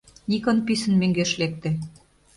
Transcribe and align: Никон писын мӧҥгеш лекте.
Никон 0.29 0.57
писын 0.65 0.93
мӧҥгеш 1.01 1.31
лекте. 1.41 1.69